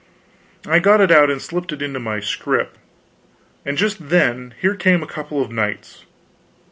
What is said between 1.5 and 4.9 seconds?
it into my scrip, and just then here